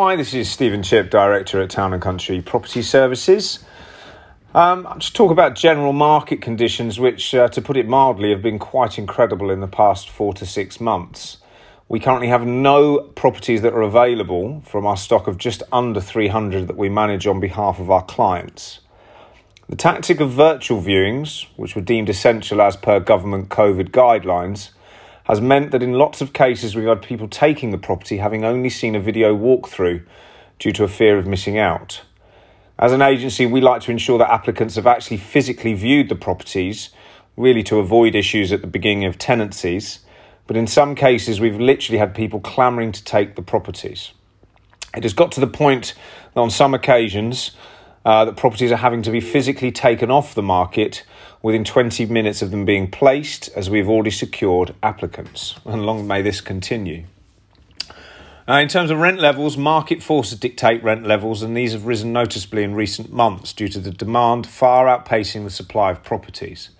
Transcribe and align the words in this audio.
Hi, 0.00 0.14
this 0.14 0.32
is 0.32 0.48
Stephen 0.48 0.84
Chip, 0.84 1.10
Director 1.10 1.60
at 1.60 1.70
Town 1.70 1.92
and 1.92 2.00
Country 2.00 2.40
Property 2.40 2.82
Services. 2.82 3.64
Um, 4.54 4.86
I'll 4.86 4.98
just 4.98 5.16
talk 5.16 5.32
about 5.32 5.56
general 5.56 5.92
market 5.92 6.40
conditions, 6.40 7.00
which, 7.00 7.34
uh, 7.34 7.48
to 7.48 7.60
put 7.60 7.76
it 7.76 7.88
mildly, 7.88 8.30
have 8.30 8.40
been 8.40 8.60
quite 8.60 8.96
incredible 8.96 9.50
in 9.50 9.58
the 9.58 9.66
past 9.66 10.08
four 10.08 10.32
to 10.34 10.46
six 10.46 10.80
months. 10.80 11.38
We 11.88 11.98
currently 11.98 12.28
have 12.28 12.46
no 12.46 13.00
properties 13.16 13.62
that 13.62 13.72
are 13.72 13.82
available 13.82 14.62
from 14.64 14.86
our 14.86 14.96
stock 14.96 15.26
of 15.26 15.36
just 15.36 15.64
under 15.72 16.00
300 16.00 16.68
that 16.68 16.76
we 16.76 16.88
manage 16.88 17.26
on 17.26 17.40
behalf 17.40 17.80
of 17.80 17.90
our 17.90 18.04
clients. 18.04 18.78
The 19.68 19.74
tactic 19.74 20.20
of 20.20 20.30
virtual 20.30 20.80
viewings, 20.80 21.46
which 21.56 21.74
were 21.74 21.82
deemed 21.82 22.08
essential 22.08 22.62
as 22.62 22.76
per 22.76 23.00
government 23.00 23.48
COVID 23.48 23.90
guidelines, 23.90 24.70
has 25.28 25.40
meant 25.40 25.70
that 25.72 25.82
in 25.82 25.92
lots 25.92 26.22
of 26.22 26.32
cases 26.32 26.74
we've 26.74 26.88
had 26.88 27.02
people 27.02 27.28
taking 27.28 27.70
the 27.70 27.78
property 27.78 28.16
having 28.16 28.44
only 28.44 28.70
seen 28.70 28.94
a 28.94 29.00
video 29.00 29.36
walkthrough 29.36 30.02
due 30.58 30.72
to 30.72 30.84
a 30.84 30.88
fear 30.88 31.18
of 31.18 31.26
missing 31.26 31.58
out. 31.58 32.00
As 32.78 32.92
an 32.92 33.02
agency, 33.02 33.44
we 33.44 33.60
like 33.60 33.82
to 33.82 33.90
ensure 33.90 34.18
that 34.18 34.30
applicants 34.32 34.76
have 34.76 34.86
actually 34.86 35.18
physically 35.18 35.74
viewed 35.74 36.08
the 36.08 36.14
properties, 36.14 36.90
really 37.36 37.62
to 37.64 37.78
avoid 37.78 38.14
issues 38.14 38.52
at 38.52 38.62
the 38.62 38.66
beginning 38.66 39.04
of 39.04 39.18
tenancies. 39.18 40.00
But 40.46 40.56
in 40.56 40.66
some 40.66 40.94
cases, 40.94 41.40
we've 41.40 41.60
literally 41.60 41.98
had 41.98 42.14
people 42.14 42.40
clamouring 42.40 42.92
to 42.92 43.04
take 43.04 43.36
the 43.36 43.42
properties. 43.42 44.12
It 44.96 45.02
has 45.02 45.12
got 45.12 45.32
to 45.32 45.40
the 45.40 45.46
point 45.46 45.94
that 46.34 46.40
on 46.40 46.50
some 46.50 46.72
occasions, 46.72 47.50
uh, 48.04 48.24
that 48.24 48.36
properties 48.36 48.72
are 48.72 48.76
having 48.76 49.02
to 49.02 49.10
be 49.10 49.20
physically 49.20 49.70
taken 49.70 50.10
off 50.10 50.34
the 50.34 50.42
market 50.42 51.04
within 51.42 51.64
20 51.64 52.06
minutes 52.06 52.42
of 52.42 52.50
them 52.50 52.64
being 52.64 52.90
placed, 52.90 53.48
as 53.56 53.70
we've 53.70 53.88
already 53.88 54.10
secured 54.10 54.74
applicants. 54.82 55.54
And 55.64 55.84
long 55.84 56.06
may 56.06 56.22
this 56.22 56.40
continue. 56.40 57.04
Uh, 58.48 58.54
in 58.54 58.68
terms 58.68 58.90
of 58.90 58.98
rent 58.98 59.20
levels, 59.20 59.58
market 59.58 60.02
forces 60.02 60.38
dictate 60.38 60.82
rent 60.82 61.06
levels, 61.06 61.42
and 61.42 61.56
these 61.56 61.72
have 61.74 61.84
risen 61.84 62.12
noticeably 62.12 62.62
in 62.64 62.74
recent 62.74 63.12
months 63.12 63.52
due 63.52 63.68
to 63.68 63.78
the 63.78 63.90
demand 63.90 64.46
far 64.46 64.86
outpacing 64.86 65.44
the 65.44 65.50
supply 65.50 65.90
of 65.90 66.02
properties. 66.02 66.70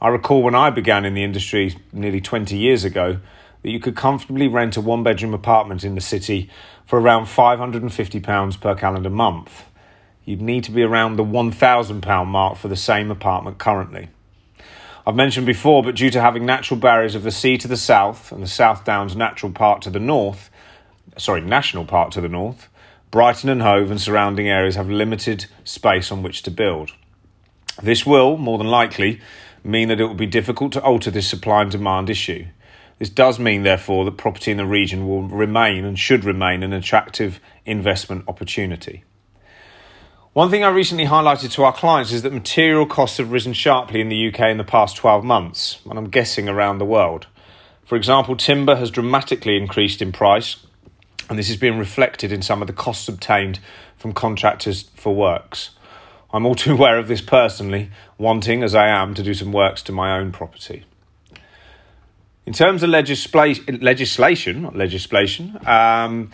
I 0.00 0.08
recall 0.08 0.42
when 0.42 0.54
I 0.54 0.70
began 0.70 1.04
in 1.04 1.14
the 1.14 1.24
industry 1.24 1.76
nearly 1.92 2.20
20 2.20 2.56
years 2.56 2.84
ago 2.84 3.18
that 3.62 3.70
you 3.70 3.80
could 3.80 3.96
comfortably 3.96 4.48
rent 4.48 4.76
a 4.76 4.80
one 4.80 5.02
bedroom 5.02 5.34
apartment 5.34 5.84
in 5.84 5.94
the 5.94 6.00
city 6.00 6.48
for 6.86 6.98
around 6.98 7.24
£550 7.24 8.60
per 8.60 8.74
calendar 8.74 9.10
month 9.10 9.64
you'd 10.24 10.42
need 10.42 10.64
to 10.64 10.70
be 10.70 10.82
around 10.82 11.16
the 11.16 11.24
£1,000 11.24 12.26
mark 12.26 12.56
for 12.56 12.68
the 12.68 12.76
same 12.76 13.10
apartment 13.10 13.58
currently. 13.58 14.08
I've 15.06 15.16
mentioned 15.16 15.46
before, 15.46 15.82
but 15.82 15.96
due 15.96 16.10
to 16.10 16.20
having 16.20 16.44
natural 16.44 16.78
barriers 16.78 17.14
of 17.14 17.22
the 17.22 17.30
sea 17.30 17.56
to 17.58 17.68
the 17.68 17.76
south 17.76 18.30
and 18.30 18.42
the 18.42 18.46
South 18.46 18.84
Downs 18.84 19.16
natural 19.16 19.50
park 19.50 19.80
to 19.82 19.90
the 19.90 19.98
north, 19.98 20.50
sorry, 21.16 21.40
national 21.40 21.84
park 21.84 22.10
to 22.12 22.20
the 22.20 22.28
north, 22.28 22.68
Brighton 23.10 23.48
and 23.48 23.62
Hove 23.62 23.90
and 23.90 24.00
surrounding 24.00 24.48
areas 24.48 24.76
have 24.76 24.88
limited 24.88 25.46
space 25.64 26.12
on 26.12 26.22
which 26.22 26.42
to 26.42 26.50
build. 26.50 26.92
This 27.82 28.06
will, 28.06 28.36
more 28.36 28.58
than 28.58 28.68
likely, 28.68 29.20
mean 29.64 29.88
that 29.88 30.00
it 30.00 30.04
will 30.04 30.14
be 30.14 30.26
difficult 30.26 30.72
to 30.72 30.82
alter 30.82 31.10
this 31.10 31.26
supply 31.26 31.62
and 31.62 31.70
demand 31.70 32.08
issue. 32.08 32.46
This 32.98 33.10
does 33.10 33.38
mean, 33.38 33.62
therefore, 33.62 34.04
that 34.04 34.18
property 34.18 34.50
in 34.50 34.58
the 34.58 34.66
region 34.66 35.08
will 35.08 35.22
remain 35.22 35.84
and 35.84 35.98
should 35.98 36.24
remain 36.24 36.62
an 36.62 36.72
attractive 36.72 37.40
investment 37.64 38.24
opportunity. 38.28 39.04
One 40.32 40.48
thing 40.48 40.62
I 40.62 40.68
recently 40.68 41.06
highlighted 41.06 41.50
to 41.54 41.64
our 41.64 41.72
clients 41.72 42.12
is 42.12 42.22
that 42.22 42.32
material 42.32 42.86
costs 42.86 43.18
have 43.18 43.32
risen 43.32 43.52
sharply 43.52 44.00
in 44.00 44.08
the 44.08 44.28
UK 44.28 44.42
in 44.42 44.58
the 44.58 44.64
past 44.64 44.94
12 44.94 45.24
months, 45.24 45.80
and 45.84 45.98
I'm 45.98 46.08
guessing 46.08 46.48
around 46.48 46.78
the 46.78 46.84
world. 46.84 47.26
For 47.84 47.96
example, 47.96 48.36
timber 48.36 48.76
has 48.76 48.92
dramatically 48.92 49.56
increased 49.56 50.00
in 50.00 50.12
price, 50.12 50.64
and 51.28 51.36
this 51.36 51.50
is 51.50 51.56
being 51.56 51.78
reflected 51.78 52.30
in 52.30 52.42
some 52.42 52.60
of 52.62 52.68
the 52.68 52.72
costs 52.72 53.08
obtained 53.08 53.58
from 53.96 54.12
contractors 54.12 54.88
for 54.94 55.12
works. 55.12 55.70
I'm 56.32 56.46
all 56.46 56.54
too 56.54 56.74
aware 56.74 56.96
of 56.96 57.08
this 57.08 57.20
personally, 57.20 57.90
wanting, 58.16 58.62
as 58.62 58.72
I 58.72 58.86
am, 58.86 59.14
to 59.14 59.24
do 59.24 59.34
some 59.34 59.50
works 59.50 59.82
to 59.82 59.92
my 59.92 60.16
own 60.16 60.30
property. 60.30 60.84
In 62.46 62.52
terms 62.52 62.84
of 62.84 62.90
legisla- 62.90 63.82
legislation, 63.82 64.62
not 64.62 64.76
legislation, 64.76 65.58
um, 65.66 66.30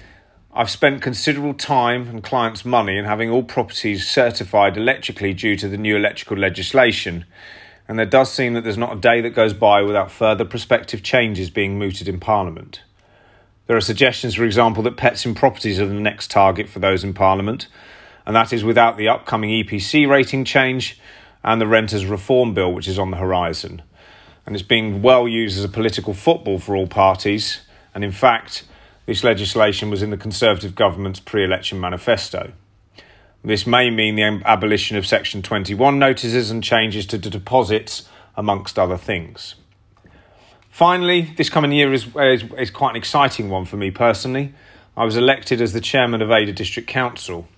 I've 0.59 0.71
spent 0.71 1.03
considerable 1.03 1.53
time 1.53 2.09
and 2.09 2.25
clients' 2.25 2.65
money 2.65 2.97
in 2.97 3.05
having 3.05 3.29
all 3.29 3.43
properties 3.43 4.09
certified 4.09 4.79
electrically 4.79 5.35
due 5.35 5.55
to 5.55 5.69
the 5.69 5.77
new 5.77 5.97
electrical 5.97 6.39
legislation, 6.39 7.27
and 7.87 7.99
there 7.99 8.07
does 8.07 8.33
seem 8.33 8.55
that 8.55 8.65
there's 8.65 8.79
not 8.79 8.97
a 8.97 8.99
day 8.99 9.21
that 9.21 9.35
goes 9.35 9.53
by 9.53 9.83
without 9.83 10.11
further 10.11 10.47
prospective 10.47 11.03
changes 11.03 11.51
being 11.51 11.79
mooted 11.79 12.09
in 12.09 12.19
Parliament. 12.19 12.81
There 13.67 13.77
are 13.77 13.83
suggestions, 13.83 14.37
for 14.37 14.45
example, 14.45 14.83
that 14.85 14.97
pets 14.97 15.27
in 15.27 15.35
properties 15.35 15.79
are 15.79 15.85
the 15.85 15.93
next 15.93 16.31
target 16.31 16.71
for 16.71 16.79
those 16.79 17.05
in 17.05 17.13
Parliament, 17.13 17.69
and 18.25 18.35
that 18.35 18.51
is 18.51 18.65
without 18.65 18.97
the 18.97 19.09
upcoming 19.09 19.51
EPC 19.51 20.09
rating 20.09 20.47
change 20.47 20.99
and 21.45 21.61
the 21.61 21.67
Renters 21.67 22.07
Reform 22.07 22.55
Bill, 22.55 22.73
which 22.73 22.89
is 22.89 22.99
on 22.99 23.11
the 23.11 23.19
horizon. 23.19 23.83
And 24.47 24.57
it's 24.57 24.63
being 24.63 25.03
well 25.03 25.29
used 25.29 25.59
as 25.59 25.65
a 25.65 25.69
political 25.69 26.15
football 26.15 26.59
for 26.59 26.75
all 26.75 26.87
parties, 26.87 27.61
and 27.95 28.03
in 28.03 28.11
fact, 28.11 28.65
this 29.07 29.25
legislation 29.25 29.91
was 29.91 30.03
in 30.03 30.11
the 30.11 30.17
Conservative 30.17 30.75
government's 30.75 31.21
pre 31.21 31.45
election 31.45 31.81
manifesto. 31.81 32.53
This 33.43 33.67
may 33.67 33.91
mean 33.91 34.17
the 34.17 34.43
abolition 34.45 34.97
of 34.97 35.07
Section 35.07 35.41
21 35.41 35.99
notices 35.99 36.51
and 36.51 36.63
changes 36.63 37.07
to 37.07 37.19
deposits, 37.19 38.09
amongst 38.37 38.79
other 38.79 38.97
things. 38.97 39.55
Finally, 40.69 41.33
this 41.37 41.49
coming 41.49 41.73
year 41.73 41.93
is, 41.93 42.07
is, 42.17 42.45
is, 42.59 42.71
quite 42.71 42.91
an 42.91 42.97
exciting 42.97 43.49
one 43.49 43.65
for 43.65 43.77
me 43.77 43.91
personally. 43.91 44.53
I 44.97 45.05
was 45.05 45.17
elected 45.17 45.61
as 45.61 45.73
the 45.73 45.81
chairman 45.81 46.21
of 46.21 46.29
Adur 46.29 46.55
District 46.55 46.89
Council. 46.89 47.49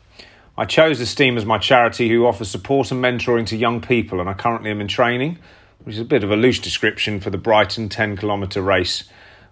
I 0.56 0.65
chose 0.65 1.00
Esteem 1.00 1.36
as 1.36 1.44
my 1.44 1.59
charity 1.59 2.09
who 2.09 2.26
offers 2.26 2.48
support 2.48 2.91
and 2.91 3.03
mentoring 3.03 3.47
to 3.47 3.56
young 3.56 3.80
people, 3.80 4.20
and 4.20 4.28
I 4.28 4.34
currently 4.34 4.70
am 4.70 4.80
in 4.80 4.88
training, 4.88 5.38
which 5.84 5.97
is 5.97 6.00
a 6.00 6.04
bit 6.04 6.22
of 6.22 6.30
a 6.30 6.36
loose 6.36 6.59
description 6.59 7.20
for 7.20 7.30
the 7.30 7.38
Brighton 7.38 7.88
10 7.88 8.16
kilometre 8.16 8.62
race, 8.62 9.04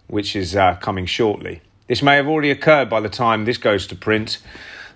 which 0.06 0.36
is 0.36 0.54
uh, 0.54 0.76
coming 0.76 1.06
shortly. 1.06 1.60
This 1.86 2.02
may 2.02 2.16
have 2.16 2.26
already 2.26 2.50
occurred 2.50 2.90
by 2.90 2.98
the 3.00 3.08
time 3.08 3.44
this 3.44 3.58
goes 3.58 3.86
to 3.86 3.94
print, 3.94 4.38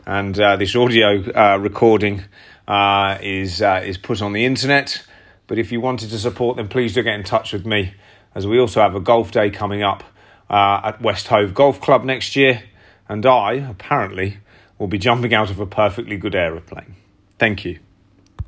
and 0.06 0.38
uh, 0.40 0.56
this 0.56 0.74
audio 0.74 1.22
uh, 1.30 1.56
recording 1.56 2.24
uh, 2.66 3.16
is 3.22 3.62
uh, 3.62 3.80
is 3.84 3.96
put 3.96 4.20
on 4.20 4.32
the 4.32 4.44
internet. 4.44 5.04
But 5.46 5.58
if 5.58 5.70
you 5.70 5.80
wanted 5.80 6.10
to 6.10 6.18
support 6.18 6.56
them, 6.56 6.68
please 6.68 6.92
do 6.92 7.04
get 7.04 7.14
in 7.14 7.22
touch 7.22 7.52
with 7.52 7.64
me, 7.64 7.94
as 8.34 8.44
we 8.44 8.58
also 8.58 8.80
have 8.80 8.96
a 8.96 9.00
golf 9.00 9.30
day 9.30 9.50
coming 9.50 9.84
up 9.84 10.02
uh, 10.48 10.80
at 10.82 11.00
West 11.00 11.28
Hove 11.28 11.54
Golf 11.54 11.80
Club 11.80 12.04
next 12.04 12.34
year, 12.34 12.64
and 13.08 13.24
I 13.24 13.52
apparently 13.52 14.38
will 14.76 14.88
be 14.88 14.98
jumping 14.98 15.32
out 15.32 15.50
of 15.50 15.60
a 15.60 15.66
perfectly 15.66 16.16
good 16.16 16.34
aeroplane. 16.34 16.96
Thank 17.38 17.64
you. 17.64 17.78